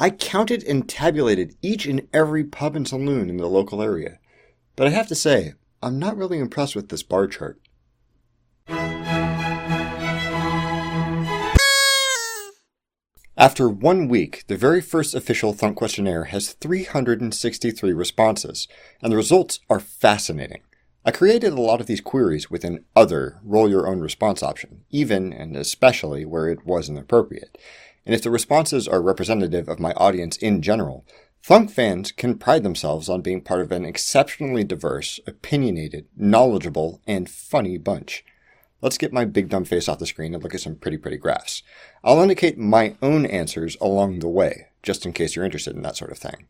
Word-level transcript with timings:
I 0.00 0.10
counted 0.10 0.64
and 0.64 0.88
tabulated 0.88 1.54
each 1.62 1.86
and 1.86 2.08
every 2.12 2.42
pub 2.42 2.74
and 2.74 2.86
saloon 2.86 3.30
in 3.30 3.36
the 3.36 3.46
local 3.46 3.80
area. 3.80 4.18
But 4.74 4.88
I 4.88 4.90
have 4.90 5.06
to 5.06 5.14
say, 5.14 5.54
I'm 5.80 6.00
not 6.00 6.16
really 6.16 6.40
impressed 6.40 6.74
with 6.74 6.88
this 6.88 7.04
bar 7.04 7.28
chart. 7.28 7.60
After 13.36 13.68
one 13.68 14.08
week, 14.08 14.44
the 14.48 14.56
very 14.56 14.80
first 14.80 15.14
official 15.14 15.52
Thunk 15.52 15.76
questionnaire 15.76 16.24
has 16.24 16.54
363 16.54 17.92
responses, 17.92 18.66
and 19.00 19.12
the 19.12 19.16
results 19.16 19.60
are 19.70 19.80
fascinating. 19.80 20.62
I 21.04 21.12
created 21.12 21.52
a 21.52 21.60
lot 21.60 21.80
of 21.80 21.86
these 21.86 22.00
queries 22.00 22.50
with 22.50 22.64
an 22.64 22.84
other 22.96 23.38
roll 23.44 23.68
your 23.68 23.86
own 23.86 24.00
response 24.00 24.42
option, 24.42 24.84
even 24.90 25.32
and 25.32 25.56
especially 25.56 26.24
where 26.24 26.48
it 26.48 26.66
wasn't 26.66 26.98
appropriate. 26.98 27.58
And 28.06 28.14
if 28.14 28.22
the 28.22 28.30
responses 28.30 28.86
are 28.86 29.00
representative 29.00 29.68
of 29.68 29.80
my 29.80 29.92
audience 29.92 30.36
in 30.36 30.62
general, 30.62 31.04
Thunk 31.46 31.70
fans 31.70 32.10
can 32.10 32.38
pride 32.38 32.62
themselves 32.62 33.10
on 33.10 33.20
being 33.20 33.42
part 33.42 33.60
of 33.60 33.70
an 33.70 33.84
exceptionally 33.84 34.64
diverse, 34.64 35.20
opinionated, 35.26 36.06
knowledgeable, 36.16 37.02
and 37.06 37.28
funny 37.28 37.76
bunch. 37.76 38.24
Let's 38.80 38.96
get 38.96 39.12
my 39.12 39.26
big 39.26 39.50
dumb 39.50 39.66
face 39.66 39.86
off 39.86 39.98
the 39.98 40.06
screen 40.06 40.32
and 40.32 40.42
look 40.42 40.54
at 40.54 40.62
some 40.62 40.76
pretty 40.76 40.96
pretty 40.96 41.18
graphs. 41.18 41.62
I'll 42.02 42.22
indicate 42.22 42.56
my 42.56 42.96
own 43.02 43.26
answers 43.26 43.76
along 43.78 44.20
the 44.20 44.28
way, 44.28 44.68
just 44.82 45.04
in 45.04 45.12
case 45.12 45.36
you're 45.36 45.44
interested 45.44 45.76
in 45.76 45.82
that 45.82 45.96
sort 45.98 46.12
of 46.12 46.18
thing. 46.18 46.46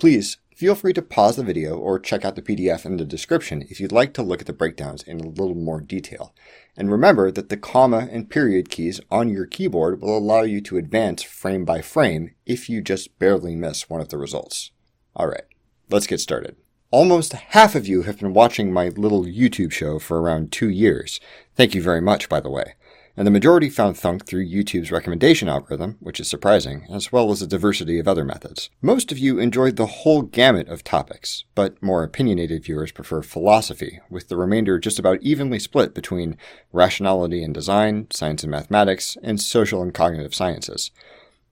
Please 0.00 0.38
feel 0.56 0.74
free 0.74 0.94
to 0.94 1.02
pause 1.02 1.36
the 1.36 1.44
video 1.44 1.76
or 1.76 1.98
check 1.98 2.24
out 2.24 2.34
the 2.34 2.40
PDF 2.40 2.86
in 2.86 2.96
the 2.96 3.04
description 3.04 3.66
if 3.68 3.78
you'd 3.78 3.92
like 3.92 4.14
to 4.14 4.22
look 4.22 4.40
at 4.40 4.46
the 4.46 4.52
breakdowns 4.54 5.02
in 5.02 5.20
a 5.20 5.28
little 5.28 5.54
more 5.54 5.82
detail. 5.82 6.34
And 6.74 6.90
remember 6.90 7.30
that 7.30 7.50
the 7.50 7.58
comma 7.58 8.08
and 8.10 8.30
period 8.30 8.70
keys 8.70 9.02
on 9.10 9.28
your 9.28 9.44
keyboard 9.44 10.00
will 10.00 10.16
allow 10.16 10.40
you 10.40 10.62
to 10.62 10.78
advance 10.78 11.22
frame 11.22 11.66
by 11.66 11.82
frame 11.82 12.34
if 12.46 12.70
you 12.70 12.80
just 12.80 13.18
barely 13.18 13.54
miss 13.54 13.90
one 13.90 14.00
of 14.00 14.08
the 14.08 14.16
results. 14.16 14.70
Alright, 15.14 15.44
let's 15.90 16.06
get 16.06 16.20
started. 16.20 16.56
Almost 16.90 17.34
half 17.34 17.74
of 17.74 17.86
you 17.86 18.02
have 18.02 18.20
been 18.20 18.32
watching 18.32 18.72
my 18.72 18.88
little 18.88 19.24
YouTube 19.24 19.70
show 19.70 19.98
for 19.98 20.18
around 20.18 20.50
two 20.50 20.70
years. 20.70 21.20
Thank 21.56 21.74
you 21.74 21.82
very 21.82 22.00
much, 22.00 22.30
by 22.30 22.40
the 22.40 22.50
way 22.50 22.74
and 23.16 23.26
the 23.26 23.30
majority 23.30 23.68
found 23.68 23.96
Thunk 23.96 24.26
through 24.26 24.46
YouTube's 24.46 24.92
recommendation 24.92 25.48
algorithm, 25.48 25.96
which 26.00 26.20
is 26.20 26.28
surprising, 26.28 26.86
as 26.92 27.12
well 27.12 27.30
as 27.30 27.42
a 27.42 27.46
diversity 27.46 27.98
of 27.98 28.08
other 28.08 28.24
methods. 28.24 28.70
Most 28.80 29.12
of 29.12 29.18
you 29.18 29.38
enjoyed 29.38 29.76
the 29.76 29.86
whole 29.86 30.22
gamut 30.22 30.68
of 30.68 30.84
topics, 30.84 31.44
but 31.54 31.82
more 31.82 32.02
opinionated 32.02 32.64
viewers 32.64 32.92
prefer 32.92 33.22
philosophy, 33.22 34.00
with 34.08 34.28
the 34.28 34.36
remainder 34.36 34.78
just 34.78 34.98
about 34.98 35.22
evenly 35.22 35.58
split 35.58 35.94
between 35.94 36.36
rationality 36.72 37.42
and 37.42 37.52
design, 37.54 38.06
science 38.10 38.42
and 38.42 38.50
mathematics, 38.50 39.16
and 39.22 39.40
social 39.40 39.82
and 39.82 39.94
cognitive 39.94 40.34
sciences. 40.34 40.90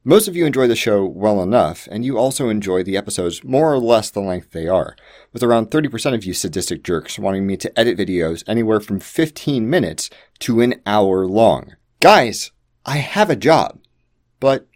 Most 0.09 0.27
of 0.27 0.34
you 0.34 0.47
enjoy 0.47 0.67
the 0.67 0.75
show 0.75 1.05
well 1.05 1.42
enough, 1.42 1.87
and 1.91 2.03
you 2.03 2.17
also 2.17 2.48
enjoy 2.48 2.83
the 2.83 2.97
episodes 2.97 3.45
more 3.45 3.70
or 3.70 3.78
less 3.78 4.09
the 4.09 4.20
length 4.20 4.53
they 4.53 4.67
are, 4.67 4.97
with 5.34 5.42
around 5.42 5.70
30% 5.70 6.14
of 6.14 6.25
you 6.25 6.33
sadistic 6.33 6.83
jerks 6.83 7.19
wanting 7.19 7.47
me 7.47 7.59
to 7.59 7.78
edit 7.78 7.98
videos 7.98 8.42
anywhere 8.47 8.81
from 8.81 9.01
15 9.01 9.69
minutes 9.69 10.09
to 10.39 10.62
an 10.62 10.81
hour 10.86 11.27
long. 11.27 11.77
Guys, 12.01 12.53
I 12.86 12.97
have 12.97 13.29
a 13.29 13.36
job, 13.36 13.81
but 14.41 14.67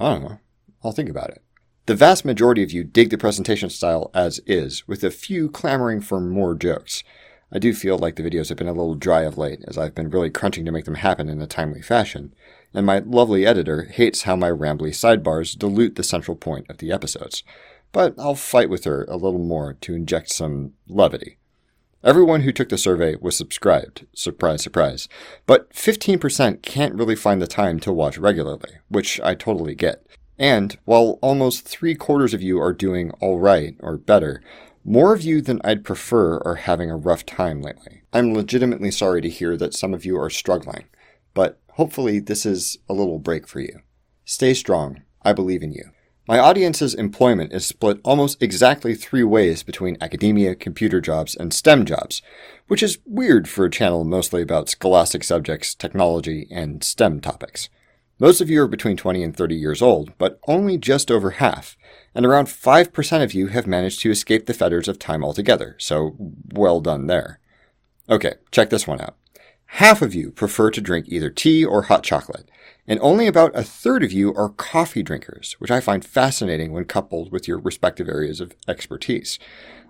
I 0.00 0.10
don't 0.10 0.24
know. 0.24 0.38
I'll 0.82 0.90
think 0.90 1.08
about 1.08 1.30
it. 1.30 1.44
The 1.86 1.94
vast 1.94 2.24
majority 2.24 2.64
of 2.64 2.72
you 2.72 2.82
dig 2.82 3.10
the 3.10 3.18
presentation 3.18 3.70
style 3.70 4.10
as 4.12 4.40
is, 4.44 4.88
with 4.88 5.04
a 5.04 5.10
few 5.12 5.48
clamoring 5.48 6.00
for 6.00 6.20
more 6.20 6.56
jokes. 6.56 7.04
I 7.52 7.60
do 7.60 7.72
feel 7.72 7.96
like 7.96 8.16
the 8.16 8.28
videos 8.28 8.48
have 8.48 8.58
been 8.58 8.66
a 8.66 8.72
little 8.72 8.96
dry 8.96 9.22
of 9.22 9.38
late, 9.38 9.64
as 9.68 9.78
I've 9.78 9.94
been 9.94 10.10
really 10.10 10.30
crunching 10.30 10.64
to 10.64 10.72
make 10.72 10.84
them 10.84 10.96
happen 10.96 11.28
in 11.28 11.40
a 11.40 11.46
timely 11.46 11.80
fashion, 11.80 12.34
and 12.74 12.86
my 12.86 12.98
lovely 13.00 13.46
editor 13.46 13.84
hates 13.84 14.22
how 14.22 14.36
my 14.36 14.50
rambly 14.50 14.90
sidebars 14.90 15.58
dilute 15.58 15.96
the 15.96 16.02
central 16.02 16.36
point 16.36 16.68
of 16.68 16.78
the 16.78 16.92
episodes. 16.92 17.42
But 17.92 18.14
I'll 18.18 18.34
fight 18.34 18.68
with 18.68 18.84
her 18.84 19.04
a 19.04 19.16
little 19.16 19.38
more 19.38 19.74
to 19.74 19.94
inject 19.94 20.30
some 20.30 20.72
levity. 20.88 21.38
Everyone 22.04 22.42
who 22.42 22.52
took 22.52 22.68
the 22.68 22.78
survey 22.78 23.16
was 23.20 23.36
subscribed, 23.36 24.06
surprise, 24.14 24.62
surprise, 24.62 25.08
but 25.46 25.72
15% 25.72 26.62
can't 26.62 26.94
really 26.94 27.16
find 27.16 27.42
the 27.42 27.46
time 27.46 27.80
to 27.80 27.92
watch 27.92 28.18
regularly, 28.18 28.76
which 28.88 29.20
I 29.22 29.34
totally 29.34 29.74
get. 29.74 30.06
And 30.38 30.78
while 30.84 31.18
almost 31.22 31.66
three 31.66 31.94
quarters 31.94 32.34
of 32.34 32.42
you 32.42 32.60
are 32.60 32.72
doing 32.72 33.10
alright 33.22 33.76
or 33.80 33.96
better, 33.96 34.42
more 34.84 35.12
of 35.12 35.22
you 35.22 35.40
than 35.40 35.60
I'd 35.64 35.84
prefer 35.84 36.38
are 36.44 36.54
having 36.54 36.90
a 36.90 36.96
rough 36.96 37.26
time 37.26 37.60
lately. 37.60 38.02
I'm 38.12 38.34
legitimately 38.34 38.92
sorry 38.92 39.20
to 39.22 39.28
hear 39.28 39.56
that 39.56 39.74
some 39.74 39.92
of 39.92 40.04
you 40.04 40.16
are 40.20 40.30
struggling, 40.30 40.84
but 41.34 41.58
Hopefully, 41.76 42.20
this 42.20 42.46
is 42.46 42.78
a 42.88 42.94
little 42.94 43.18
break 43.18 43.46
for 43.46 43.60
you. 43.60 43.80
Stay 44.24 44.54
strong. 44.54 45.02
I 45.20 45.34
believe 45.34 45.62
in 45.62 45.72
you. 45.72 45.90
My 46.26 46.38
audience's 46.38 46.94
employment 46.94 47.52
is 47.52 47.66
split 47.66 48.00
almost 48.02 48.42
exactly 48.42 48.94
three 48.94 49.22
ways 49.22 49.62
between 49.62 49.98
academia, 50.00 50.54
computer 50.54 51.02
jobs, 51.02 51.36
and 51.36 51.52
STEM 51.52 51.84
jobs, 51.84 52.22
which 52.66 52.82
is 52.82 52.98
weird 53.04 53.46
for 53.46 53.66
a 53.66 53.70
channel 53.70 54.04
mostly 54.04 54.40
about 54.40 54.70
scholastic 54.70 55.22
subjects, 55.22 55.74
technology, 55.74 56.48
and 56.50 56.82
STEM 56.82 57.20
topics. 57.20 57.68
Most 58.18 58.40
of 58.40 58.48
you 58.48 58.62
are 58.62 58.68
between 58.68 58.96
20 58.96 59.22
and 59.22 59.36
30 59.36 59.54
years 59.54 59.82
old, 59.82 60.16
but 60.16 60.40
only 60.48 60.78
just 60.78 61.10
over 61.10 61.32
half, 61.32 61.76
and 62.14 62.24
around 62.24 62.46
5% 62.46 63.22
of 63.22 63.34
you 63.34 63.48
have 63.48 63.66
managed 63.66 64.00
to 64.00 64.10
escape 64.10 64.46
the 64.46 64.54
fetters 64.54 64.88
of 64.88 64.98
time 64.98 65.22
altogether, 65.22 65.76
so 65.78 66.16
well 66.54 66.80
done 66.80 67.06
there. 67.06 67.38
Okay, 68.08 68.32
check 68.50 68.70
this 68.70 68.86
one 68.86 69.02
out. 69.02 69.16
Half 69.66 70.00
of 70.00 70.14
you 70.14 70.30
prefer 70.30 70.70
to 70.70 70.80
drink 70.80 71.06
either 71.08 71.30
tea 71.30 71.64
or 71.64 71.82
hot 71.82 72.02
chocolate, 72.02 72.48
and 72.86 72.98
only 73.00 73.26
about 73.26 73.54
a 73.54 73.62
third 73.62 74.02
of 74.02 74.12
you 74.12 74.32
are 74.34 74.48
coffee 74.50 75.02
drinkers, 75.02 75.56
which 75.58 75.70
I 75.70 75.80
find 75.80 76.04
fascinating 76.04 76.72
when 76.72 76.84
coupled 76.84 77.32
with 77.32 77.48
your 77.48 77.58
respective 77.58 78.08
areas 78.08 78.40
of 78.40 78.54
expertise. 78.68 79.38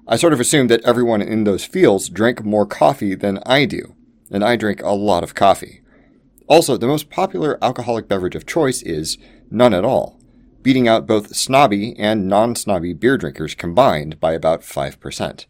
I 0.09 0.17
sort 0.17 0.33
of 0.33 0.41
assumed 0.41 0.71
that 0.71 0.85
everyone 0.85 1.21
in 1.21 1.45
those 1.45 1.65
fields 1.65 2.09
drank 2.09 2.45
more 2.45 2.67
coffee 2.67 3.15
than 3.15 3.39
I 3.45 3.65
do, 3.65 3.95
and 4.31 4.43
I 4.43 4.57
drink 4.57 4.83
a 4.83 4.91
lot 4.91 5.23
of 5.23 5.35
coffee. 5.35 5.83
Also, 6.49 6.77
the 6.77 6.87
most 6.87 7.11
popular 7.11 7.59
alcoholic 7.63 8.09
beverage 8.09 8.37
of 8.37 8.47
choice 8.47 8.83
is 8.83 9.19
none 9.51 9.75
at 9.75 9.85
all, 9.85 10.19
beating 10.63 10.89
out 10.89 11.07
both 11.07 11.35
snobby 11.37 11.97
and 11.99 12.29
non 12.29 12.55
snobby 12.55 12.93
beer 12.93 13.19
drinkers 13.19 13.55
combined 13.55 14.21
by 14.21 14.33
about 14.33 14.63
5%. 14.63 15.47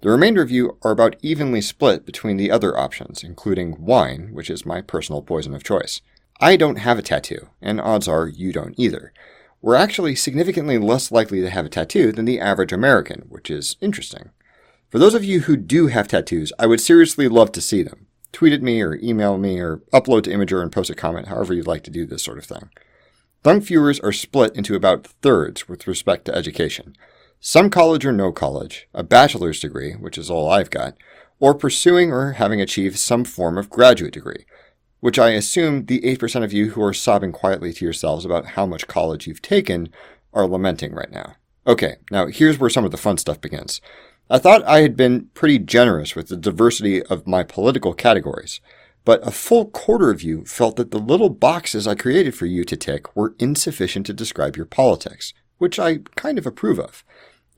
The 0.00 0.10
remainder 0.10 0.42
of 0.42 0.50
you 0.50 0.78
are 0.82 0.92
about 0.92 1.16
evenly 1.22 1.60
split 1.60 2.06
between 2.06 2.36
the 2.36 2.52
other 2.52 2.78
options, 2.78 3.24
including 3.24 3.84
wine, 3.84 4.30
which 4.32 4.48
is 4.48 4.64
my 4.64 4.80
personal 4.80 5.22
poison 5.22 5.54
of 5.54 5.64
choice. 5.64 6.02
I 6.40 6.56
don't 6.56 6.76
have 6.76 7.00
a 7.00 7.02
tattoo, 7.02 7.48
and 7.60 7.80
odds 7.80 8.06
are 8.06 8.28
you 8.28 8.52
don't 8.52 8.78
either. 8.78 9.12
We're 9.60 9.74
actually 9.74 10.14
significantly 10.14 10.78
less 10.78 11.10
likely 11.10 11.40
to 11.40 11.50
have 11.50 11.66
a 11.66 11.68
tattoo 11.68 12.12
than 12.12 12.26
the 12.26 12.38
average 12.38 12.72
American, 12.72 13.22
which 13.28 13.50
is 13.50 13.76
interesting. 13.80 14.30
For 14.88 15.00
those 15.00 15.14
of 15.14 15.24
you 15.24 15.40
who 15.40 15.56
do 15.56 15.88
have 15.88 16.06
tattoos, 16.06 16.52
I 16.60 16.66
would 16.66 16.80
seriously 16.80 17.26
love 17.26 17.50
to 17.52 17.60
see 17.60 17.82
them. 17.82 18.06
Tweet 18.30 18.52
at 18.52 18.62
me 18.62 18.80
or 18.80 18.94
email 19.02 19.36
me 19.36 19.58
or 19.58 19.78
upload 19.92 20.22
to 20.24 20.30
Imgur 20.30 20.62
and 20.62 20.70
post 20.70 20.90
a 20.90 20.94
comment, 20.94 21.26
however 21.26 21.52
you'd 21.52 21.66
like 21.66 21.82
to 21.82 21.90
do 21.90 22.06
this 22.06 22.22
sort 22.22 22.38
of 22.38 22.44
thing. 22.44 22.70
Thunk 23.42 23.64
viewers 23.64 23.98
are 23.98 24.12
split 24.12 24.54
into 24.54 24.76
about 24.76 25.08
thirds 25.22 25.68
with 25.68 25.88
respect 25.88 26.26
to 26.26 26.34
education 26.34 26.94
some 27.40 27.70
college 27.70 28.04
or 28.04 28.12
no 28.12 28.32
college, 28.32 28.88
a 28.92 29.02
bachelor's 29.02 29.60
degree, 29.60 29.92
which 29.92 30.18
is 30.18 30.30
all 30.30 30.50
I've 30.50 30.70
got, 30.70 30.96
or 31.38 31.54
pursuing 31.54 32.12
or 32.12 32.32
having 32.32 32.60
achieved 32.60 32.98
some 32.98 33.24
form 33.24 33.56
of 33.56 33.70
graduate 33.70 34.12
degree, 34.12 34.44
which 35.00 35.18
I 35.18 35.30
assume 35.30 35.86
the 35.86 36.00
8% 36.00 36.42
of 36.42 36.52
you 36.52 36.70
who 36.70 36.82
are 36.82 36.92
sobbing 36.92 37.32
quietly 37.32 37.72
to 37.72 37.84
yourselves 37.84 38.24
about 38.24 38.46
how 38.46 38.66
much 38.66 38.88
college 38.88 39.26
you've 39.26 39.42
taken 39.42 39.90
are 40.32 40.48
lamenting 40.48 40.92
right 40.92 41.10
now. 41.10 41.34
Okay, 41.66 41.96
now 42.10 42.26
here's 42.26 42.58
where 42.58 42.70
some 42.70 42.84
of 42.84 42.90
the 42.90 42.96
fun 42.96 43.18
stuff 43.18 43.40
begins. 43.40 43.80
I 44.30 44.38
thought 44.38 44.64
I 44.64 44.80
had 44.80 44.96
been 44.96 45.26
pretty 45.34 45.58
generous 45.58 46.16
with 46.16 46.28
the 46.28 46.36
diversity 46.36 47.02
of 47.04 47.26
my 47.26 47.42
political 47.44 47.94
categories, 47.94 48.60
but 49.04 49.26
a 49.26 49.30
full 49.30 49.66
quarter 49.66 50.10
of 50.10 50.22
you 50.22 50.44
felt 50.44 50.76
that 50.76 50.90
the 50.90 50.98
little 50.98 51.30
boxes 51.30 51.86
I 51.86 51.94
created 51.94 52.34
for 52.34 52.46
you 52.46 52.64
to 52.64 52.76
tick 52.76 53.14
were 53.16 53.34
insufficient 53.38 54.06
to 54.06 54.12
describe 54.12 54.56
your 54.56 54.66
politics, 54.66 55.32
which 55.56 55.78
I 55.78 56.00
kind 56.14 56.38
of 56.38 56.46
approve 56.46 56.78
of. 56.78 57.04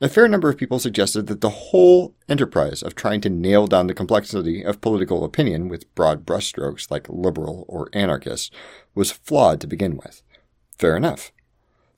A 0.03 0.09
fair 0.09 0.27
number 0.27 0.49
of 0.49 0.57
people 0.57 0.79
suggested 0.79 1.27
that 1.27 1.41
the 1.41 1.49
whole 1.49 2.15
enterprise 2.27 2.81
of 2.81 2.95
trying 2.95 3.21
to 3.21 3.29
nail 3.29 3.67
down 3.67 3.85
the 3.85 3.93
complexity 3.93 4.65
of 4.65 4.81
political 4.81 5.23
opinion 5.23 5.69
with 5.69 5.93
broad 5.93 6.25
brushstrokes 6.25 6.89
like 6.89 7.07
liberal 7.07 7.65
or 7.67 7.87
anarchist 7.93 8.51
was 8.95 9.11
flawed 9.11 9.61
to 9.61 9.67
begin 9.67 9.97
with. 9.97 10.23
Fair 10.75 10.97
enough. 10.97 11.31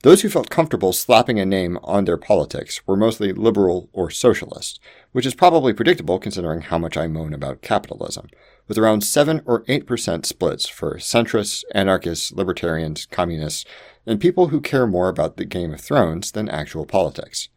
Those 0.02 0.22
who 0.22 0.28
felt 0.28 0.50
comfortable 0.50 0.92
slapping 0.92 1.40
a 1.40 1.46
name 1.46 1.80
on 1.82 2.04
their 2.04 2.18
politics 2.18 2.86
were 2.86 2.98
mostly 2.98 3.32
liberal 3.32 3.88
or 3.94 4.10
socialist, 4.10 4.82
which 5.14 5.26
is 5.26 5.34
probably 5.34 5.72
predictable 5.72 6.20
considering 6.20 6.60
how 6.60 6.78
much 6.78 6.98
I 6.98 7.08
moan 7.08 7.34
about 7.34 7.62
capitalism, 7.62 8.28
with 8.68 8.78
around 8.78 9.06
7 9.06 9.44
or 9.46 9.64
8% 9.64 10.26
splits 10.26 10.68
for 10.68 10.98
centrists, 10.98 11.64
anarchists, 11.74 12.34
libertarians, 12.34 13.06
communists, 13.06 13.64
and 14.06 14.20
people 14.20 14.50
who 14.50 14.60
care 14.60 14.86
more 14.86 15.08
about 15.08 15.38
the 15.38 15.46
Game 15.46 15.74
of 15.74 15.80
Thrones 15.80 16.34
than 16.34 16.50
actual 16.50 16.86
politics. 16.86 17.48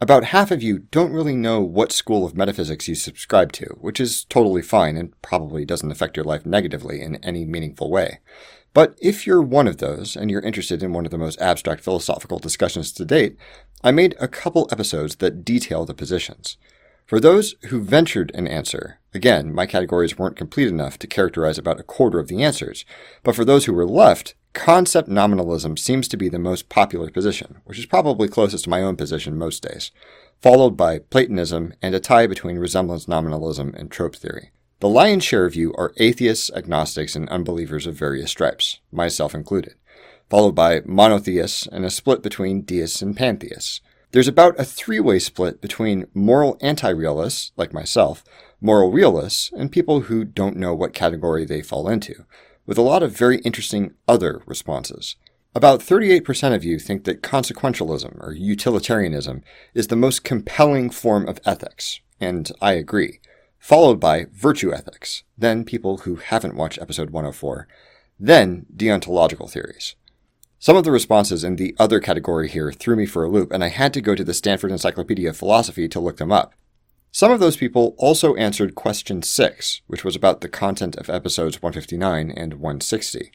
About 0.00 0.24
half 0.24 0.50
of 0.50 0.62
you 0.62 0.80
don't 0.80 1.12
really 1.12 1.36
know 1.36 1.60
what 1.60 1.92
school 1.92 2.26
of 2.26 2.36
metaphysics 2.36 2.88
you 2.88 2.94
subscribe 2.94 3.52
to, 3.52 3.66
which 3.80 4.00
is 4.00 4.24
totally 4.24 4.60
fine 4.60 4.96
and 4.96 5.20
probably 5.22 5.64
doesn't 5.64 5.90
affect 5.90 6.16
your 6.16 6.24
life 6.24 6.44
negatively 6.44 7.00
in 7.00 7.16
any 7.16 7.44
meaningful 7.44 7.90
way. 7.90 8.18
But 8.72 8.98
if 9.00 9.24
you're 9.24 9.40
one 9.40 9.68
of 9.68 9.78
those 9.78 10.16
and 10.16 10.30
you're 10.30 10.40
interested 10.40 10.82
in 10.82 10.92
one 10.92 11.04
of 11.04 11.12
the 11.12 11.18
most 11.18 11.40
abstract 11.40 11.82
philosophical 11.82 12.40
discussions 12.40 12.90
to 12.92 13.04
date, 13.04 13.36
I 13.84 13.92
made 13.92 14.16
a 14.18 14.26
couple 14.26 14.68
episodes 14.72 15.16
that 15.16 15.44
detail 15.44 15.84
the 15.84 15.94
positions. 15.94 16.56
For 17.06 17.20
those 17.20 17.54
who 17.68 17.80
ventured 17.80 18.32
an 18.34 18.48
answer, 18.48 18.98
again, 19.14 19.54
my 19.54 19.64
categories 19.64 20.18
weren't 20.18 20.36
complete 20.36 20.68
enough 20.68 20.98
to 20.98 21.06
characterize 21.06 21.56
about 21.56 21.78
a 21.78 21.84
quarter 21.84 22.18
of 22.18 22.26
the 22.26 22.42
answers, 22.42 22.84
but 23.22 23.36
for 23.36 23.44
those 23.44 23.66
who 23.66 23.72
were 23.72 23.86
left, 23.86 24.34
concept 24.54 25.08
nominalism 25.08 25.76
seems 25.76 26.08
to 26.08 26.16
be 26.16 26.28
the 26.28 26.38
most 26.38 26.68
popular 26.68 27.10
position, 27.10 27.58
which 27.64 27.78
is 27.78 27.86
probably 27.86 28.28
closest 28.28 28.64
to 28.64 28.70
my 28.70 28.80
own 28.80 28.96
position 28.96 29.36
most 29.36 29.62
days, 29.62 29.90
followed 30.40 30.76
by 30.76 31.00
Platonism 31.00 31.74
and 31.82 31.94
a 31.94 32.00
tie 32.00 32.26
between 32.26 32.58
resemblance 32.58 33.06
nominalism 33.06 33.74
and 33.76 33.90
trope 33.90 34.16
theory. 34.16 34.52
The 34.80 34.88
lion's 34.88 35.24
share 35.24 35.44
of 35.44 35.54
you 35.54 35.74
are 35.74 35.92
atheists, 35.98 36.50
agnostics, 36.54 37.16
and 37.16 37.28
unbelievers 37.28 37.86
of 37.86 37.94
various 37.94 38.30
stripes, 38.30 38.80
myself 38.92 39.34
included, 39.34 39.74
followed 40.30 40.54
by 40.54 40.82
monotheists 40.84 41.66
and 41.66 41.84
a 41.84 41.90
split 41.90 42.22
between 42.22 42.62
deists 42.62 43.02
and 43.02 43.16
pantheists. 43.16 43.80
There's 44.12 44.28
about 44.28 44.58
a 44.60 44.64
three 44.64 45.00
way 45.00 45.18
split 45.18 45.60
between 45.60 46.06
moral 46.14 46.56
anti 46.60 46.88
realists, 46.90 47.52
like 47.56 47.72
myself, 47.72 48.22
moral 48.60 48.92
realists, 48.92 49.50
and 49.56 49.72
people 49.72 50.02
who 50.02 50.24
don't 50.24 50.56
know 50.56 50.74
what 50.74 50.94
category 50.94 51.44
they 51.44 51.62
fall 51.62 51.88
into, 51.88 52.24
with 52.66 52.78
a 52.78 52.82
lot 52.82 53.02
of 53.02 53.16
very 53.16 53.38
interesting 53.38 53.94
other 54.08 54.42
responses. 54.46 55.16
About 55.54 55.80
38% 55.80 56.54
of 56.54 56.64
you 56.64 56.78
think 56.78 57.04
that 57.04 57.22
consequentialism 57.22 58.20
or 58.20 58.32
utilitarianism 58.32 59.42
is 59.72 59.86
the 59.86 59.96
most 59.96 60.24
compelling 60.24 60.90
form 60.90 61.28
of 61.28 61.40
ethics, 61.44 62.00
and 62.20 62.50
I 62.60 62.72
agree, 62.72 63.20
followed 63.58 64.00
by 64.00 64.26
virtue 64.32 64.72
ethics, 64.72 65.22
then 65.38 65.64
people 65.64 65.98
who 65.98 66.16
haven't 66.16 66.56
watched 66.56 66.80
episode 66.80 67.10
104, 67.10 67.68
then 68.18 68.66
deontological 68.74 69.48
theories. 69.48 69.94
Some 70.58 70.76
of 70.76 70.84
the 70.84 70.90
responses 70.90 71.44
in 71.44 71.56
the 71.56 71.76
other 71.78 72.00
category 72.00 72.48
here 72.48 72.72
threw 72.72 72.96
me 72.96 73.06
for 73.06 73.22
a 73.22 73.28
loop, 73.28 73.52
and 73.52 73.62
I 73.62 73.68
had 73.68 73.92
to 73.94 74.00
go 74.00 74.14
to 74.14 74.24
the 74.24 74.34
Stanford 74.34 74.72
Encyclopedia 74.72 75.28
of 75.28 75.36
Philosophy 75.36 75.88
to 75.88 76.00
look 76.00 76.16
them 76.16 76.32
up. 76.32 76.54
Some 77.14 77.30
of 77.30 77.38
those 77.38 77.56
people 77.56 77.94
also 77.96 78.34
answered 78.34 78.74
question 78.74 79.22
6, 79.22 79.82
which 79.86 80.02
was 80.02 80.16
about 80.16 80.40
the 80.40 80.48
content 80.48 80.96
of 80.96 81.08
episodes 81.08 81.62
159 81.62 82.32
and 82.32 82.54
160. 82.54 83.30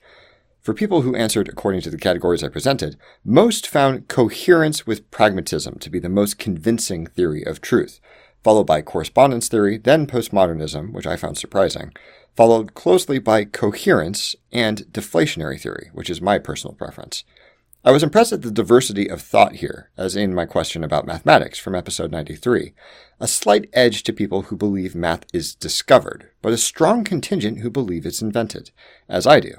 For 0.60 0.74
people 0.74 1.04
who 1.04 1.16
answered 1.16 1.48
according 1.48 1.80
to 1.84 1.90
the 1.90 1.98
categories 1.98 2.44
I 2.44 2.50
presented, 2.50 2.98
most 3.24 3.66
found 3.66 4.10
coherence 4.10 4.86
with 4.86 5.10
pragmatism 5.12 5.80
to 5.80 5.90
be 5.90 5.98
the 5.98 6.10
most 6.10 6.38
convincing 6.38 7.08
theory 7.08 7.42
of 7.46 7.62
truth, 7.62 8.02
followed 8.44 8.66
by 8.66 8.82
correspondence 8.82 9.48
theory, 9.48 9.78
then 9.78 10.08
postmodernism, 10.08 10.92
which 10.92 11.08
I 11.08 11.16
found 11.16 11.38
surprising, 11.38 11.94
followed 12.36 12.74
closely 12.74 13.18
by 13.18 13.46
coherence 13.46 14.36
and 14.52 14.80
deflationary 14.92 15.58
theory, 15.58 15.90
which 15.94 16.10
is 16.10 16.20
my 16.20 16.38
personal 16.38 16.76
preference. 16.76 17.24
I 17.86 17.92
was 17.92 18.04
impressed 18.04 18.34
at 18.34 18.42
the 18.42 18.52
diversity 18.52 19.10
of 19.10 19.22
thought 19.22 19.56
here, 19.58 19.90
as 19.96 20.18
in 20.18 20.36
my 20.36 20.46
question 20.46 20.84
about 20.84 21.08
mathematics 21.08 21.58
from 21.58 21.76
episode 21.76 22.12
93. 22.12 22.74
A 23.22 23.28
slight 23.28 23.70
edge 23.72 24.04
to 24.04 24.12
people 24.12 24.44
who 24.44 24.58
believe 24.58 24.96
math 24.96 25.26
is 25.34 25.56
discovered, 25.56 26.30
but 26.42 26.52
a 26.52 26.58
strong 26.58 27.06
contingent 27.06 27.60
who 27.60 27.70
believe 27.70 28.06
it's 28.06 28.22
invented, 28.22 28.72
as 29.08 29.26
I 29.26 29.40
do. 29.40 29.54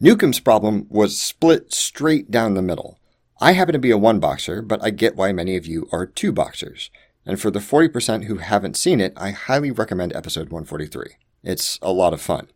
Newcomb's 0.00 0.38
problem 0.38 0.86
was 0.90 1.18
split 1.18 1.72
straight 1.72 2.30
down 2.30 2.52
the 2.52 2.60
middle. 2.60 2.98
I 3.40 3.52
happen 3.52 3.72
to 3.72 3.78
be 3.78 3.90
a 3.90 3.96
one 3.96 4.20
boxer, 4.20 4.60
but 4.60 4.84
I 4.84 4.90
get 4.90 5.16
why 5.16 5.32
many 5.32 5.56
of 5.56 5.66
you 5.66 5.88
are 5.92 6.04
two 6.04 6.30
boxers. 6.30 6.90
And 7.24 7.40
for 7.40 7.50
the 7.50 7.58
40% 7.58 8.24
who 8.24 8.36
haven't 8.36 8.76
seen 8.76 9.00
it, 9.00 9.14
I 9.16 9.30
highly 9.30 9.70
recommend 9.70 10.14
episode 10.14 10.50
143. 10.50 11.16
It's 11.42 11.78
a 11.80 11.90
lot 11.90 12.12
of 12.12 12.20
fun. 12.20 12.48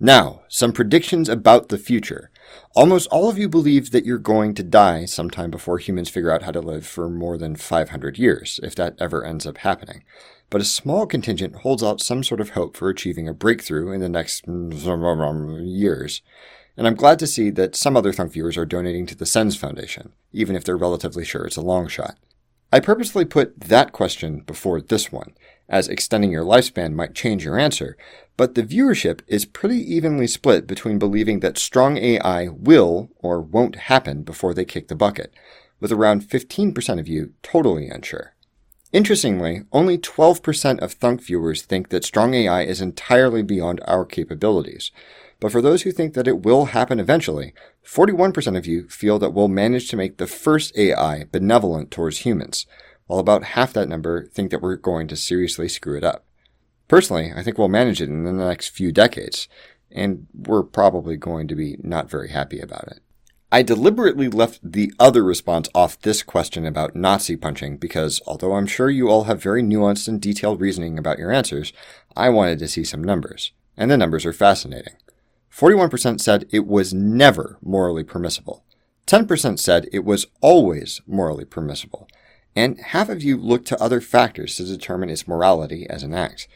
Now, 0.00 0.42
some 0.48 0.72
predictions 0.72 1.28
about 1.28 1.68
the 1.68 1.78
future. 1.78 2.30
Almost 2.74 3.08
all 3.08 3.28
of 3.28 3.38
you 3.38 3.48
believe 3.48 3.90
that 3.90 4.04
you're 4.04 4.18
going 4.18 4.54
to 4.54 4.62
die 4.62 5.04
sometime 5.04 5.50
before 5.50 5.78
humans 5.78 6.08
figure 6.08 6.30
out 6.30 6.42
how 6.42 6.52
to 6.52 6.60
live 6.60 6.86
for 6.86 7.08
more 7.08 7.36
than 7.38 7.56
500 7.56 8.18
years, 8.18 8.60
if 8.62 8.74
that 8.76 8.94
ever 9.00 9.24
ends 9.24 9.46
up 9.46 9.58
happening. 9.58 10.04
But 10.50 10.60
a 10.60 10.64
small 10.64 11.06
contingent 11.06 11.56
holds 11.56 11.82
out 11.82 12.00
some 12.00 12.24
sort 12.24 12.40
of 12.40 12.50
hope 12.50 12.76
for 12.76 12.88
achieving 12.88 13.28
a 13.28 13.34
breakthrough 13.34 13.92
in 13.92 14.00
the 14.00 14.08
next 14.08 14.46
years. 14.46 16.22
And 16.76 16.86
I'm 16.86 16.94
glad 16.94 17.18
to 17.18 17.26
see 17.26 17.50
that 17.50 17.74
some 17.74 17.96
other 17.96 18.12
Thunk 18.12 18.32
viewers 18.32 18.56
are 18.56 18.64
donating 18.64 19.04
to 19.06 19.16
the 19.16 19.26
SENS 19.26 19.56
Foundation, 19.56 20.12
even 20.32 20.54
if 20.54 20.64
they're 20.64 20.76
relatively 20.76 21.24
sure 21.24 21.44
it's 21.44 21.56
a 21.56 21.60
long 21.60 21.88
shot. 21.88 22.16
I 22.72 22.80
purposely 22.80 23.24
put 23.24 23.58
that 23.60 23.92
question 23.92 24.40
before 24.40 24.80
this 24.80 25.10
one, 25.10 25.34
as 25.68 25.88
extending 25.88 26.32
your 26.32 26.44
lifespan 26.44 26.94
might 26.94 27.14
change 27.14 27.44
your 27.44 27.58
answer, 27.58 27.96
but 28.36 28.54
the 28.54 28.62
viewership 28.62 29.20
is 29.26 29.44
pretty 29.44 29.78
evenly 29.94 30.26
split 30.26 30.66
between 30.66 30.98
believing 30.98 31.40
that 31.40 31.58
strong 31.58 31.96
AI 31.96 32.48
will 32.48 33.10
or 33.16 33.40
won't 33.40 33.76
happen 33.76 34.22
before 34.22 34.54
they 34.54 34.64
kick 34.64 34.88
the 34.88 34.94
bucket, 34.94 35.34
with 35.80 35.92
around 35.92 36.22
15% 36.22 36.98
of 36.98 37.08
you 37.08 37.32
totally 37.42 37.88
unsure. 37.88 38.34
Interestingly, 38.92 39.64
only 39.70 39.98
12% 39.98 40.78
of 40.78 40.92
Thunk 40.92 41.22
viewers 41.22 41.62
think 41.62 41.90
that 41.90 42.04
strong 42.04 42.32
AI 42.32 42.62
is 42.62 42.80
entirely 42.80 43.42
beyond 43.42 43.80
our 43.86 44.06
capabilities, 44.06 44.90
but 45.40 45.52
for 45.52 45.60
those 45.60 45.82
who 45.82 45.92
think 45.92 46.14
that 46.14 46.26
it 46.26 46.42
will 46.42 46.66
happen 46.66 46.98
eventually, 46.98 47.52
41% 47.84 48.56
of 48.56 48.66
you 48.66 48.88
feel 48.88 49.18
that 49.18 49.34
we'll 49.34 49.48
manage 49.48 49.88
to 49.88 49.96
make 49.96 50.16
the 50.16 50.26
first 50.26 50.76
AI 50.76 51.24
benevolent 51.24 51.90
towards 51.90 52.18
humans, 52.18 52.66
while 53.08 53.18
about 53.18 53.42
half 53.42 53.72
that 53.72 53.88
number 53.88 54.26
think 54.26 54.52
that 54.52 54.62
we're 54.62 54.76
going 54.76 55.08
to 55.08 55.16
seriously 55.16 55.68
screw 55.68 55.96
it 55.96 56.04
up. 56.04 56.24
Personally, 56.86 57.32
I 57.34 57.42
think 57.42 57.58
we'll 57.58 57.68
manage 57.68 58.00
it 58.00 58.08
in 58.08 58.22
the 58.22 58.32
next 58.32 58.68
few 58.68 58.92
decades, 58.92 59.48
and 59.90 60.26
we're 60.32 60.62
probably 60.62 61.16
going 61.16 61.48
to 61.48 61.56
be 61.56 61.76
not 61.82 62.08
very 62.08 62.28
happy 62.28 62.60
about 62.60 62.86
it. 62.88 63.00
I 63.50 63.62
deliberately 63.62 64.28
left 64.28 64.60
the 64.62 64.92
other 65.00 65.24
response 65.24 65.70
off 65.74 66.00
this 66.00 66.22
question 66.22 66.66
about 66.66 66.94
Nazi 66.94 67.34
punching 67.34 67.78
because 67.78 68.20
although 68.26 68.52
I'm 68.52 68.66
sure 68.66 68.90
you 68.90 69.08
all 69.08 69.24
have 69.24 69.42
very 69.42 69.62
nuanced 69.62 70.06
and 70.06 70.20
detailed 70.20 70.60
reasoning 70.60 70.98
about 70.98 71.18
your 71.18 71.32
answers, 71.32 71.72
I 72.14 72.28
wanted 72.28 72.58
to 72.58 72.68
see 72.68 72.84
some 72.84 73.02
numbers. 73.02 73.52
And 73.74 73.90
the 73.90 73.96
numbers 73.96 74.26
are 74.26 74.34
fascinating. 74.34 74.94
41% 75.50 76.20
said 76.20 76.46
it 76.50 76.66
was 76.66 76.92
never 76.92 77.56
morally 77.62 78.04
permissible. 78.04 78.64
10% 79.06 79.58
said 79.58 79.88
it 79.92 80.04
was 80.04 80.26
always 80.42 81.00
morally 81.06 81.46
permissible. 81.46 82.06
And 82.58 82.80
half 82.80 83.08
of 83.08 83.22
you 83.22 83.36
look 83.36 83.64
to 83.66 83.80
other 83.80 84.00
factors 84.00 84.56
to 84.56 84.64
determine 84.64 85.10
its 85.10 85.28
morality 85.28 85.86
as 85.88 86.02
an 86.02 86.12
act. 86.12 86.48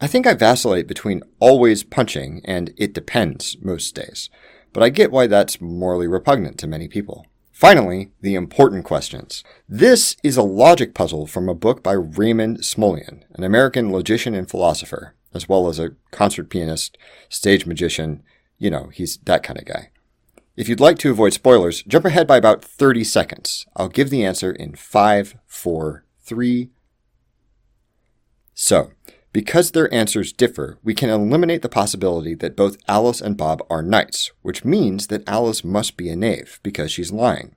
I 0.00 0.06
think 0.06 0.26
I 0.26 0.32
vacillate 0.32 0.88
between 0.88 1.22
always 1.40 1.82
punching 1.82 2.40
and 2.46 2.72
it 2.78 2.94
depends 2.94 3.58
most 3.60 3.94
days, 3.94 4.30
but 4.72 4.82
I 4.82 4.88
get 4.88 5.12
why 5.12 5.26
that's 5.26 5.60
morally 5.60 6.06
repugnant 6.06 6.56
to 6.60 6.66
many 6.66 6.88
people. 6.88 7.26
Finally, 7.52 8.12
the 8.22 8.34
important 8.34 8.86
questions. 8.86 9.44
This 9.68 10.16
is 10.22 10.38
a 10.38 10.42
logic 10.42 10.94
puzzle 10.94 11.26
from 11.26 11.50
a 11.50 11.54
book 11.54 11.82
by 11.82 11.92
Raymond 11.92 12.60
Smullyan, 12.60 13.24
an 13.34 13.44
American 13.44 13.92
logician 13.92 14.34
and 14.34 14.48
philosopher 14.48 15.16
as 15.34 15.46
well 15.50 15.68
as 15.68 15.78
a 15.78 15.90
concert 16.12 16.48
pianist, 16.48 16.96
stage 17.28 17.66
magician. 17.66 18.22
You 18.56 18.70
know, 18.70 18.88
he's 18.90 19.18
that 19.18 19.42
kind 19.42 19.58
of 19.58 19.66
guy. 19.66 19.90
If 20.56 20.70
you'd 20.70 20.80
like 20.80 20.98
to 21.00 21.10
avoid 21.10 21.34
spoilers, 21.34 21.82
jump 21.82 22.06
ahead 22.06 22.26
by 22.26 22.38
about 22.38 22.64
30 22.64 23.04
seconds. 23.04 23.66
I'll 23.76 23.90
give 23.90 24.08
the 24.08 24.24
answer 24.24 24.50
in 24.50 24.74
five, 24.74 25.36
four, 25.44 26.04
three. 26.20 26.70
So, 28.54 28.90
because 29.34 29.72
their 29.72 29.92
answers 29.92 30.32
differ, 30.32 30.78
we 30.82 30.94
can 30.94 31.10
eliminate 31.10 31.60
the 31.60 31.68
possibility 31.68 32.34
that 32.34 32.56
both 32.56 32.78
Alice 32.88 33.20
and 33.20 33.36
Bob 33.36 33.62
are 33.68 33.82
knights, 33.82 34.30
which 34.40 34.64
means 34.64 35.08
that 35.08 35.28
Alice 35.28 35.62
must 35.62 35.98
be 35.98 36.08
a 36.08 36.16
knave 36.16 36.58
because 36.62 36.90
she's 36.90 37.12
lying. 37.12 37.54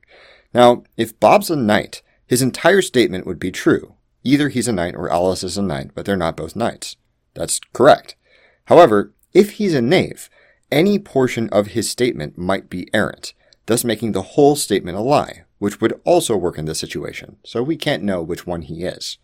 Now, 0.54 0.84
if 0.98 1.18
Bob's 1.22 1.50
a 1.50 1.56
knight, 1.56 2.02
his 2.28 2.42
entire 2.42 2.82
statement 2.82 3.26
would 3.26 3.40
be 3.40 3.50
true. 3.50 3.96
Either 4.26 4.50
he's 4.50 4.68
a 4.68 4.74
knight 4.74 4.96
or 4.96 5.10
Alice 5.10 5.42
is 5.42 5.58
a 5.58 5.62
knight, 5.62 5.92
but 5.96 6.04
they're 6.04 6.18
not 6.18 6.36
both 6.36 6.54
knights. 6.54 6.98
That's 7.34 7.62
correct. 7.72 8.18
However, 8.66 9.14
if 9.34 9.52
he's 9.52 9.74
a 9.74 9.82
knave, 9.82 10.30
any 10.72 11.00
portion 11.00 11.50
of 11.50 11.68
his 11.68 11.90
statement 11.90 12.38
might 12.38 12.70
be 12.70 12.88
errant, 12.94 13.34
thus 13.66 13.84
making 13.84 14.12
the 14.12 14.22
whole 14.22 14.56
statement 14.56 14.98
a 14.98 15.02
lie, 15.02 15.44
which 15.58 15.82
would 15.82 16.00
also 16.04 16.36
work 16.36 16.58
in 16.58 16.66
this 16.66 16.80
situation, 16.80 17.38
so 17.44 17.62
we 17.62 17.76
can't 17.76 18.04
know 18.04 18.22
which 18.22 18.48
one 18.48 18.62
he 18.62 18.84
is. 18.84 19.18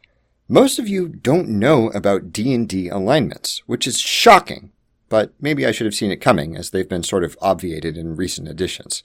Most 0.48 0.78
of 0.78 0.88
you 0.88 1.08
don't 1.08 1.50
know 1.50 1.90
about 1.90 2.32
D&D 2.32 2.90
alignments, 2.90 3.64
which 3.66 3.88
is 3.88 4.00
shocking, 4.00 4.72
but 5.10 5.34
maybe 5.40 5.66
I 5.66 5.72
should 5.72 5.86
have 5.86 5.96
seen 5.96 6.12
it 6.12 6.18
coming 6.18 6.56
as 6.56 6.70
they've 6.70 6.88
been 6.88 7.04
sort 7.04 7.24
of 7.24 7.38
obviated 7.42 7.98
in 7.98 8.16
recent 8.16 8.48
editions. 8.48 9.04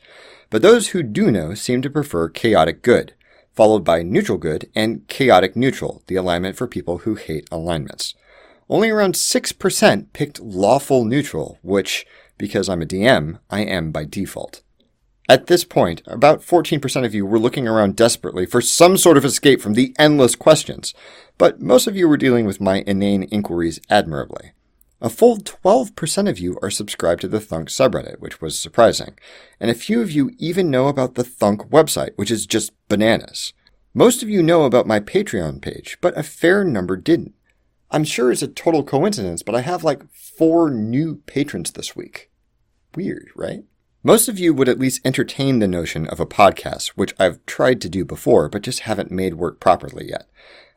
But 0.50 0.62
those 0.62 0.88
who 0.88 1.02
do 1.02 1.30
know 1.30 1.54
seem 1.54 1.82
to 1.82 1.90
prefer 1.90 2.28
chaotic 2.28 2.82
good, 2.82 3.14
followed 3.52 3.84
by 3.84 4.02
neutral 4.02 4.38
good 4.38 4.70
and 4.74 5.06
chaotic 5.08 5.56
neutral, 5.56 6.02
the 6.06 6.16
alignment 6.16 6.56
for 6.56 6.66
people 6.66 6.98
who 6.98 7.14
hate 7.14 7.48
alignments 7.50 8.14
only 8.70 8.88
around 8.88 9.14
6% 9.14 10.12
picked 10.12 10.40
lawful 10.40 11.04
neutral, 11.04 11.58
which, 11.62 12.06
because 12.40 12.70
I'm 12.70 12.80
a 12.80 12.86
DM, 12.86 13.38
I 13.50 13.60
am 13.60 13.92
by 13.92 14.04
default. 14.04 14.62
At 15.28 15.46
this 15.46 15.62
point, 15.62 16.00
about 16.06 16.40
14% 16.40 17.04
of 17.04 17.14
you 17.14 17.26
were 17.26 17.38
looking 17.38 17.68
around 17.68 17.96
desperately 17.96 18.46
for 18.46 18.62
some 18.62 18.96
sort 18.96 19.18
of 19.18 19.26
escape 19.26 19.60
from 19.60 19.74
the 19.74 19.94
endless 19.98 20.34
questions, 20.34 20.94
but 21.36 21.60
most 21.60 21.86
of 21.86 21.94
you 21.94 22.08
were 22.08 22.16
dealing 22.16 22.46
with 22.46 22.62
my 22.62 22.82
inane 22.86 23.24
inquiries 23.24 23.78
admirably. 23.90 24.52
A 25.02 25.10
full 25.10 25.36
12% 25.36 26.28
of 26.30 26.38
you 26.38 26.58
are 26.62 26.70
subscribed 26.70 27.20
to 27.20 27.28
the 27.28 27.40
Thunk 27.40 27.68
subreddit, 27.68 28.20
which 28.20 28.40
was 28.40 28.58
surprising. 28.58 29.18
And 29.60 29.70
a 29.70 29.74
few 29.74 30.00
of 30.00 30.10
you 30.10 30.32
even 30.38 30.70
know 30.70 30.88
about 30.88 31.14
the 31.14 31.24
Thunk 31.24 31.68
website, 31.68 32.12
which 32.16 32.30
is 32.30 32.46
just 32.46 32.72
bananas. 32.88 33.52
Most 33.92 34.22
of 34.22 34.30
you 34.30 34.42
know 34.42 34.64
about 34.64 34.86
my 34.86 34.98
Patreon 34.98 35.60
page, 35.60 35.98
but 36.00 36.16
a 36.16 36.22
fair 36.22 36.64
number 36.64 36.96
didn't. 36.96 37.34
I'm 37.90 38.04
sure 38.04 38.30
it's 38.30 38.42
a 38.42 38.48
total 38.48 38.84
coincidence, 38.84 39.42
but 39.42 39.54
I 39.54 39.62
have 39.62 39.84
like 39.84 40.08
four 40.12 40.70
new 40.70 41.16
patrons 41.26 41.72
this 41.72 41.96
week. 41.96 42.29
Weird, 42.94 43.30
right? 43.36 43.64
Most 44.02 44.28
of 44.28 44.38
you 44.38 44.54
would 44.54 44.68
at 44.68 44.78
least 44.78 45.00
entertain 45.04 45.58
the 45.58 45.68
notion 45.68 46.06
of 46.06 46.20
a 46.20 46.26
podcast, 46.26 46.88
which 46.96 47.14
I've 47.18 47.44
tried 47.46 47.80
to 47.82 47.88
do 47.88 48.04
before, 48.04 48.48
but 48.48 48.62
just 48.62 48.80
haven't 48.80 49.10
made 49.10 49.34
work 49.34 49.60
properly 49.60 50.08
yet. 50.08 50.28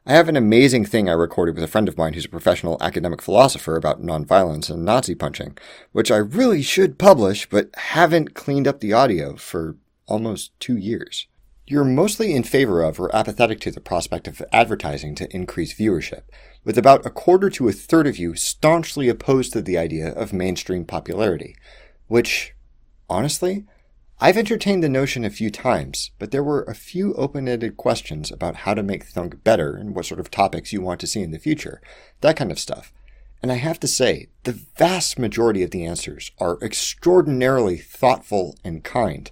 I 0.05 0.11
have 0.11 0.27
an 0.27 0.35
amazing 0.35 0.83
thing 0.83 1.07
I 1.07 1.13
recorded 1.13 1.55
with 1.55 1.63
a 1.63 1.67
friend 1.67 1.87
of 1.87 1.97
mine 1.97 2.13
who's 2.13 2.25
a 2.25 2.29
professional 2.29 2.77
academic 2.81 3.21
philosopher 3.21 3.77
about 3.77 4.03
nonviolence 4.03 4.69
and 4.69 4.83
Nazi 4.83 5.15
punching, 5.15 5.57
which 5.93 6.11
I 6.11 6.17
really 6.17 6.61
should 6.61 6.99
publish, 6.99 7.47
but 7.49 7.69
haven't 7.75 8.33
cleaned 8.33 8.67
up 8.67 8.81
the 8.81 8.91
audio 8.91 9.37
for 9.37 9.77
almost 10.05 10.51
two 10.59 10.75
years. 10.75 11.27
You're 11.65 11.85
mostly 11.85 12.35
in 12.35 12.43
favor 12.43 12.83
of 12.83 12.99
or 12.99 13.15
apathetic 13.15 13.61
to 13.61 13.71
the 13.71 13.79
prospect 13.79 14.27
of 14.27 14.43
advertising 14.51 15.15
to 15.15 15.33
increase 15.33 15.73
viewership, 15.73 16.23
with 16.65 16.77
about 16.77 17.05
a 17.05 17.09
quarter 17.09 17.49
to 17.51 17.69
a 17.69 17.71
third 17.71 18.05
of 18.05 18.17
you 18.17 18.35
staunchly 18.35 19.07
opposed 19.07 19.53
to 19.53 19.61
the 19.61 19.77
idea 19.77 20.09
of 20.09 20.33
mainstream 20.33 20.83
popularity, 20.83 21.55
which, 22.07 22.53
honestly, 23.09 23.65
I've 24.19 24.37
entertained 24.37 24.83
the 24.83 24.89
notion 24.89 25.25
a 25.25 25.29
few 25.29 25.49
times, 25.49 26.11
but 26.17 26.31
there 26.31 26.43
were 26.43 26.63
a 26.63 26.75
few 26.75 27.13
open 27.15 27.47
ended 27.49 27.75
questions 27.75 28.31
about 28.31 28.57
how 28.57 28.73
to 28.73 28.83
make 28.83 29.03
Thunk 29.03 29.43
better 29.43 29.75
and 29.75 29.93
what 29.93 30.05
sort 30.05 30.19
of 30.19 30.31
topics 30.31 30.71
you 30.71 30.81
want 30.81 30.99
to 31.01 31.07
see 31.07 31.21
in 31.21 31.31
the 31.31 31.39
future, 31.39 31.81
that 32.21 32.37
kind 32.37 32.51
of 32.51 32.59
stuff. 32.59 32.93
And 33.41 33.51
I 33.51 33.55
have 33.55 33.79
to 33.81 33.87
say, 33.87 34.29
the 34.43 34.57
vast 34.77 35.19
majority 35.19 35.63
of 35.63 35.71
the 35.71 35.85
answers 35.85 36.31
are 36.39 36.57
extraordinarily 36.61 37.77
thoughtful 37.77 38.55
and 38.63 38.83
kind. 38.83 39.29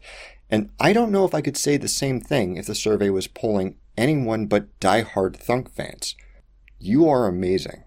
And 0.50 0.72
I 0.80 0.92
don't 0.92 1.13
know 1.13 1.24
if 1.24 1.34
I 1.34 1.40
could 1.40 1.56
say 1.56 1.78
the 1.78 1.88
same 1.88 2.20
thing 2.20 2.58
if 2.58 2.66
the 2.66 2.75
survey 2.75 3.10
was 3.10 3.28
polling 3.28 3.78
anyone 3.96 4.48
but 4.48 4.78
die-hard 4.82 5.38
Thunk 5.38 5.72
fans. 5.72 6.16
You 6.78 7.08
are 7.08 7.28
amazing. 7.28 7.84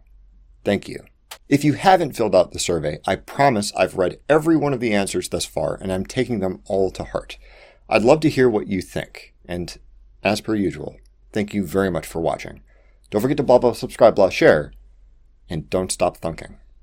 Thank 0.64 0.88
you. 0.88 1.04
If 1.48 1.64
you 1.64 1.74
haven't 1.74 2.16
filled 2.16 2.34
out 2.34 2.52
the 2.52 2.58
survey, 2.58 2.98
I 3.06 3.16
promise 3.16 3.72
I've 3.76 3.96
read 3.96 4.20
every 4.28 4.56
one 4.56 4.72
of 4.72 4.80
the 4.80 4.92
answers 4.92 5.28
thus 5.28 5.44
far 5.44 5.74
and 5.80 5.92
I'm 5.92 6.06
taking 6.06 6.40
them 6.40 6.60
all 6.66 6.90
to 6.92 7.04
heart. 7.04 7.38
I'd 7.88 8.02
love 8.02 8.20
to 8.20 8.30
hear 8.30 8.48
what 8.48 8.68
you 8.68 8.80
think. 8.80 9.34
And 9.44 9.78
as 10.22 10.40
per 10.40 10.54
usual, 10.54 10.96
thank 11.32 11.52
you 11.52 11.66
very 11.66 11.90
much 11.90 12.06
for 12.06 12.20
watching. 12.20 12.62
Don't 13.10 13.20
forget 13.20 13.36
to 13.36 13.42
blah 13.42 13.58
blah 13.58 13.72
subscribe 13.72 14.16
blah 14.16 14.30
share 14.30 14.72
and 15.48 15.68
don't 15.68 15.92
stop 15.92 16.18
thunking. 16.18 16.56